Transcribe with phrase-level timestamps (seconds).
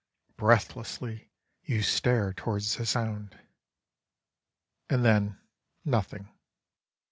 [0.35, 1.29] Breathlessly
[1.63, 3.37] you stare towards the sound.
[4.89, 5.37] And then
[5.85, 6.27] nothing.